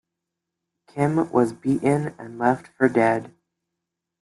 [0.87, 3.35] Kim was beaten and left for dead.